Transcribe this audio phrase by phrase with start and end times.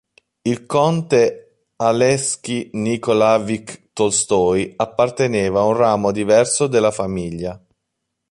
[0.51, 1.17] Il conte
[1.89, 2.55] Aleksej
[2.85, 3.69] Nikolaevič
[3.99, 7.53] Tolstoj apparteneva a un ramo diverso della famiglia.